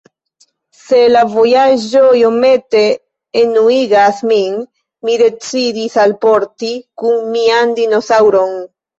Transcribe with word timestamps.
Se 0.83 0.99
la 1.15 1.19
vojaĝo 1.31 1.99
iomete 2.19 2.79
enuigas 3.41 4.21
min, 4.31 4.55
mi 5.09 5.17
decidis 5.23 5.97
alporti 6.05 6.71
kun 7.03 7.21
mian 7.37 7.75
dinosaŭron. 7.81 8.57